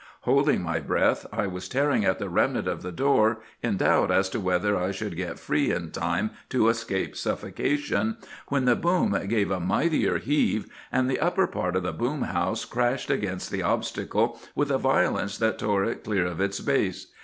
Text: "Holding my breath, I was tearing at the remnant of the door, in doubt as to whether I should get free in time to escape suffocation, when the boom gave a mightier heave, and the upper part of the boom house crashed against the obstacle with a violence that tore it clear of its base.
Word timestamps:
"Holding 0.21 0.63
my 0.63 0.79
breath, 0.79 1.27
I 1.31 1.45
was 1.45 1.69
tearing 1.69 2.03
at 2.05 2.17
the 2.17 2.27
remnant 2.27 2.67
of 2.67 2.81
the 2.81 2.91
door, 2.91 3.41
in 3.61 3.77
doubt 3.77 4.09
as 4.09 4.29
to 4.29 4.39
whether 4.39 4.75
I 4.75 4.89
should 4.89 5.15
get 5.15 5.37
free 5.37 5.71
in 5.71 5.91
time 5.91 6.31
to 6.49 6.69
escape 6.69 7.15
suffocation, 7.15 8.17
when 8.47 8.65
the 8.65 8.75
boom 8.75 9.15
gave 9.27 9.51
a 9.51 9.59
mightier 9.59 10.17
heave, 10.17 10.65
and 10.91 11.07
the 11.07 11.19
upper 11.19 11.45
part 11.45 11.75
of 11.75 11.83
the 11.83 11.93
boom 11.93 12.23
house 12.23 12.65
crashed 12.65 13.11
against 13.11 13.51
the 13.51 13.61
obstacle 13.61 14.39
with 14.55 14.71
a 14.71 14.79
violence 14.79 15.37
that 15.37 15.59
tore 15.59 15.83
it 15.83 16.03
clear 16.03 16.25
of 16.25 16.41
its 16.41 16.59
base. 16.61 17.05